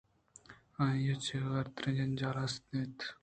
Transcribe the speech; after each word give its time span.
آئی 0.83 1.11
ءَ 1.13 1.41
راچتوریں 1.49 1.95
جنجال 1.97 2.37
است 2.45 2.63
اِنت 2.73 2.97